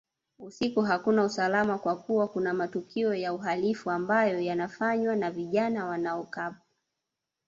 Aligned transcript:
Usiku 0.39 0.81
hakuna 0.81 1.23
usalama 1.23 1.77
kwa 1.77 1.95
kuwa 1.97 2.27
kuna 2.27 2.53
matukio 2.53 3.13
ya 3.13 3.33
uhalifu 3.33 3.91
ambayo 3.91 4.39
yanafanywa 4.39 5.15
na 5.15 5.31
vijana 5.31 5.85
wanaokaba 5.85 6.57